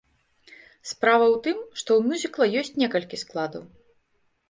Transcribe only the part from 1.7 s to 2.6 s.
што ў мюзікла